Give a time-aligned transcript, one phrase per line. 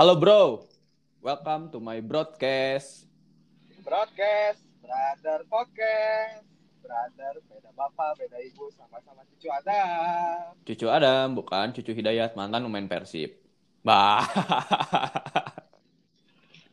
[0.00, 0.64] Halo bro,
[1.20, 3.04] welcome to my broadcast.
[3.84, 6.40] Broadcast, brother podcast,
[6.80, 9.84] brother beda bapak, beda ibu, sama-sama cucu ada.
[10.64, 13.44] Cucu Adam, bukan cucu Hidayat, mantan pemain Persib.
[13.84, 14.24] Bah.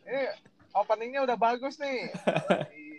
[0.07, 0.32] Ini
[0.88, 2.07] openingnya udah bagus nih.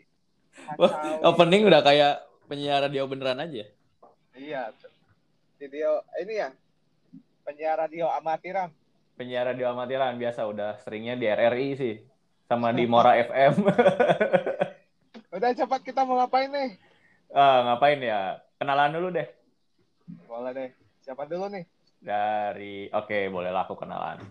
[1.32, 3.64] Opening udah kayak penyiar radio beneran aja.
[4.36, 4.76] Iya.
[5.56, 6.52] Video ini ya.
[7.48, 8.68] Penyiar radio amatiran.
[9.18, 11.95] Penyiar radio amatiran biasa udah seringnya di RRI sih.
[12.46, 13.66] Sama di Mora FM.
[15.34, 16.78] Udah cepat kita mau ngapain nih?
[17.34, 18.38] ah, ngapain ya?
[18.56, 19.26] Kenalan dulu deh.
[20.24, 20.70] Boleh deh.
[21.02, 21.66] Siapa dulu nih?
[21.98, 24.23] Dari oke, bolehlah aku kenalan.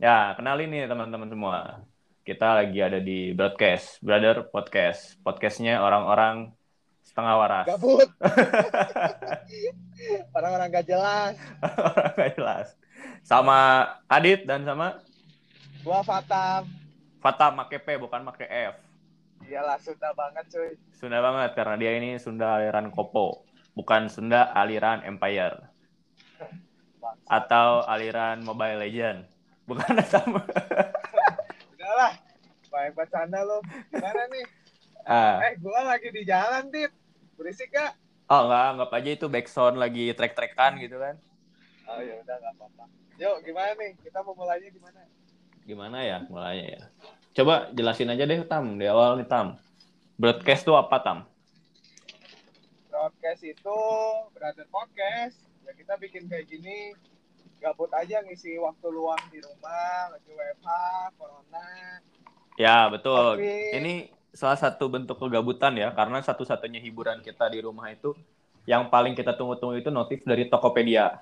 [0.00, 1.84] Ya, kenalin nih teman-teman semua.
[2.24, 5.14] Kita lagi ada di broadcast, Brother Podcast.
[5.22, 6.50] Podcastnya orang-orang
[7.06, 7.66] setengah waras.
[7.70, 8.08] Gabut.
[10.36, 11.34] Orang-orang gak jelas.
[11.62, 12.66] orang nggak jelas.
[13.22, 15.02] Sama Adit dan sama
[15.82, 16.66] Gua Fatam.
[17.18, 18.74] Fata make P bukan make F.
[19.46, 20.70] Iyalah Sunda banget cuy.
[20.90, 25.70] Sunda banget karena dia ini Sunda aliran Kopo, bukan Sunda aliran Empire
[26.98, 27.26] Bangsa.
[27.30, 29.18] atau aliran Mobile Legend.
[29.64, 30.42] Bukan sama.
[31.74, 32.12] Udahlah.
[32.66, 33.62] Baik bercanda lo.
[33.90, 34.44] Gimana nih?
[35.06, 35.38] Ah.
[35.46, 36.90] Eh, gua lagi di jalan, Tip.
[37.38, 37.94] Berisik gak?
[38.26, 41.14] Oh enggak, anggap aja itu backsound lagi trek-trekan gitu kan.
[41.86, 42.84] Oh ya udah nggak apa-apa.
[43.16, 43.92] Yuk gimana nih?
[44.02, 45.00] Kita mau mulainya gimana?
[45.66, 46.82] Gimana ya mulainya ya?
[47.36, 49.60] Coba jelasin aja deh Tam, di awal nih Tam.
[50.18, 51.18] Broadcast tuh apa Tam?
[52.90, 53.78] Broadcast itu
[54.34, 55.38] brother podcast.
[55.62, 56.96] Ya kita bikin kayak gini.
[57.56, 60.68] Gabut aja ngisi waktu luang di rumah, lagi WFH,
[61.16, 61.68] corona.
[62.60, 63.40] Ya, betul.
[63.40, 63.72] Covid.
[63.80, 63.94] Ini
[64.36, 68.12] salah satu bentuk kegabutan ya, karena satu-satunya hiburan kita di rumah itu
[68.68, 71.16] yang paling kita tunggu-tunggu itu notif dari Tokopedia.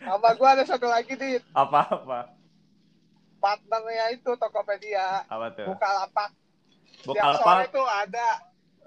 [0.00, 1.38] Sama gua ada satu lagi nih.
[1.52, 2.32] Apa-apa?
[3.40, 5.24] Partnernya itu Tokopedia.
[5.28, 5.66] Apa tuh?
[5.72, 6.30] Bukalapak.
[7.00, 7.44] Setiap Bukalapak.
[7.44, 8.28] sore itu ada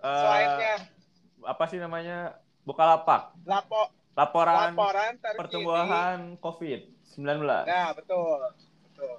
[0.04, 0.76] selainnya.
[1.44, 2.18] apa sih namanya?
[2.64, 3.34] Bukalapak.
[3.44, 5.40] Lapo, Laporan, laporan terkini.
[5.42, 7.42] pertumbuhan COVID-19.
[7.66, 8.40] Nah, betul.
[8.94, 9.16] Betul.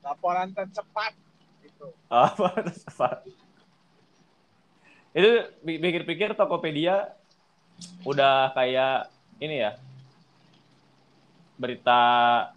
[0.00, 1.12] Laporan tercepat
[1.68, 1.86] itu.
[2.08, 3.16] Apa tersebut?
[5.12, 5.30] Itu
[5.60, 7.12] pi- pikir-pikir Tokopedia
[8.08, 9.76] udah kayak ini ya
[11.60, 12.00] berita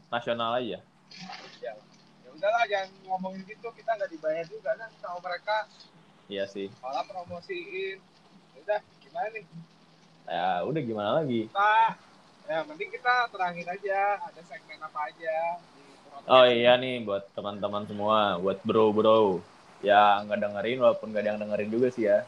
[0.10, 0.80] nasional aja.
[1.62, 1.74] Ya,
[2.26, 5.68] ya udahlah jangan ngomongin gitu kita nggak dibayar juga kan sama mereka
[6.26, 6.72] Iya sih.
[6.82, 8.00] malah promosiin.
[8.56, 9.46] Ya Udah gimana nih?
[10.26, 11.42] Ya udah gimana lagi?
[11.52, 11.72] Kita
[12.46, 15.38] ya mending kita terangin aja ada segmen apa aja.
[16.26, 19.46] Oh iya nih buat teman-teman semua, buat bro-bro
[19.86, 22.26] yang nggak dengerin walaupun nggak ada yang dengerin juga sih ya.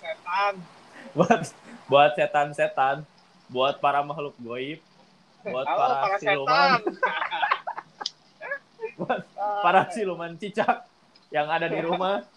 [0.00, 0.54] Setan.
[1.10, 1.40] Buat
[1.90, 3.02] buat setan-setan,
[3.50, 4.78] buat para makhluk goib,
[5.42, 6.70] buat Halo para, para siluman,
[9.00, 10.86] buat para siluman cicak
[11.34, 12.22] yang ada di rumah.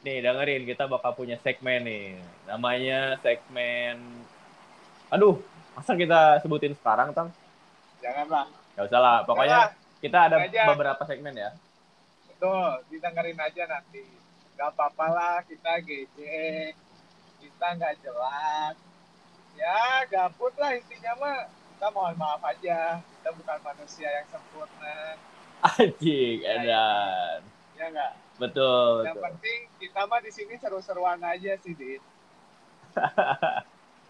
[0.00, 2.16] Nih, dengerin kita bakal punya segmen nih.
[2.48, 4.00] Namanya segmen
[5.10, 5.42] Aduh,
[5.74, 7.28] masa kita sebutin sekarang, Tang?
[7.98, 8.46] Janganlah.
[8.78, 9.18] Gak usah lah.
[9.26, 9.98] Pokoknya Janganlah.
[10.00, 10.62] kita ada Aja.
[10.70, 11.50] beberapa segmen ya.
[12.30, 14.06] Betul, didengerin aja nanti.
[14.60, 16.16] Gak apa-apa lah kita GC,
[17.40, 18.76] kita nggak jelas.
[19.56, 21.38] Ya gabut lah intinya mah.
[21.48, 25.16] Kita mohon maaf aja, kita bukan manusia yang sempurna.
[25.64, 27.40] Anjing, Ya, edan.
[27.72, 28.12] Ya nggak?
[28.36, 29.24] Betul, Yang betul.
[29.24, 32.04] penting kita mah di sini seru-seruan aja sih, Dit.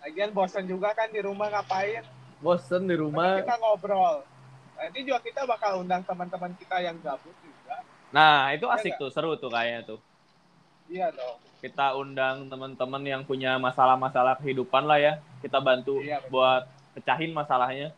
[0.02, 2.02] Lagian bosan juga kan di rumah ngapain?
[2.42, 3.38] Bosen di rumah.
[3.38, 4.26] kita ngobrol.
[4.74, 7.86] Nanti juga kita bakal undang teman-teman kita yang gabut juga.
[8.10, 9.00] Nah, itu asik nggak?
[9.00, 10.00] tuh, seru tuh kayaknya tuh.
[10.90, 11.38] Iya dong.
[11.62, 15.12] Kita undang teman-teman yang punya masalah-masalah kehidupan lah ya.
[15.38, 16.30] Kita bantu Iya, betul.
[16.34, 16.62] buat
[16.98, 17.94] pecahin masalahnya.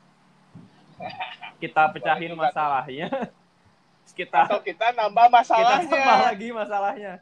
[1.63, 3.09] Kita pecahin masalahnya.
[4.19, 5.89] Kita Atau kita nambah kita masalahnya.
[5.89, 7.13] tambah lagi masalahnya.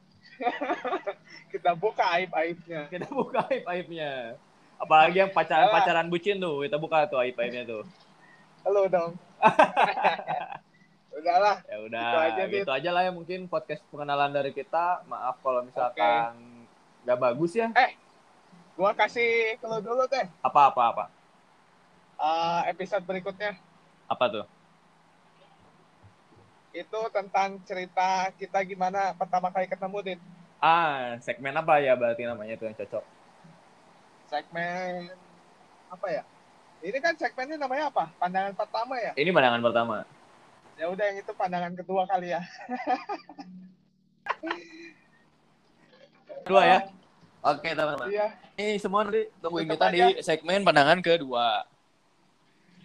[1.52, 2.88] kita buka aib-aibnya.
[2.88, 4.34] Kita buka aib-aibnya.
[4.80, 7.84] Apalagi yang pacaran-pacaran bucin tuh, kita buka tuh aib-aibnya tuh.
[8.64, 9.12] Halo dong.
[11.20, 11.56] Udahlah.
[11.68, 15.04] Ya udah, Gitu aja, gitu aja lah ya mungkin podcast pengenalan dari kita.
[15.04, 16.32] Maaf kalau misalkan
[17.04, 17.68] nggak bagus ya.
[18.74, 20.24] Gua kasih clue dulu deh.
[20.40, 21.04] Apa-apa apa.
[22.20, 23.56] Eh, episode berikutnya
[24.04, 24.46] Apa tuh?
[26.70, 30.20] itu tentang cerita kita gimana pertama kali ketemu Dit.
[30.62, 33.02] Ah, segmen apa ya berarti namanya tuh yang cocok?
[34.30, 35.10] Segmen
[35.90, 36.22] apa ya?
[36.80, 38.14] Ini kan segmennya namanya apa?
[38.22, 39.10] Pandangan pertama ya?
[39.18, 39.96] Ini pandangan pertama.
[40.80, 42.40] Ya udah yang itu pandangan kedua kali ya.
[46.40, 46.78] Kedua ya.
[47.44, 48.08] Oke, teman-teman.
[48.08, 48.32] Iya.
[48.56, 50.06] Ini semua nanti tungguin Tutup kita aja.
[50.08, 51.68] di segmen pandangan kedua.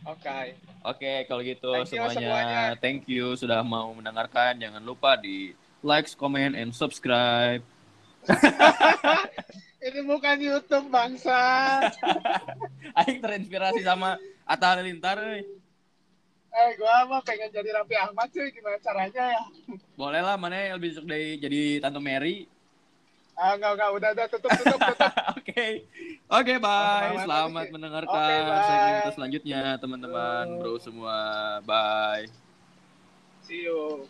[0.03, 0.59] Oke.
[0.83, 2.61] Oke, kalau gitu Thank you semuanya, semuanya.
[2.83, 4.59] thank you sudah mau mendengarkan.
[4.59, 7.63] Jangan lupa di like, comment, and subscribe.
[9.87, 11.39] Ini bukan YouTube bangsa.
[12.99, 15.47] Aing terinspirasi sama Atta Halilintar.
[16.55, 18.47] Eh, gua mah pengen jadi Raffi Ahmad sih.
[18.55, 19.43] Gimana caranya ya?
[19.99, 22.47] Boleh lah, mana yang lebih suka dari jadi Tante Mary.
[23.35, 23.89] Ah, enggak, enggak.
[23.91, 24.25] Udah, udah.
[24.31, 25.11] Tutup, tutup, tutup.
[25.45, 25.87] Oke,
[26.27, 27.15] oke, bye.
[27.15, 28.63] Selamat Selamat mendengarkan Oke, bye.
[28.67, 31.15] segmen kita selanjutnya, teman-teman, bro semua.
[31.63, 32.27] Bye.
[33.45, 34.03] See you.